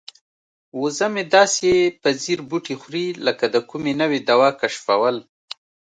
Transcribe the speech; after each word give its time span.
وزه 0.81 1.07
مې 1.13 1.23
داسې 1.35 1.69
په 2.01 2.09
ځیر 2.21 2.39
بوټي 2.49 2.75
خوري 2.81 3.05
لکه 3.25 3.45
د 3.53 3.55
کومې 3.69 3.93
نوې 4.01 4.19
دوا 4.29 4.49
کشفول. 4.61 5.15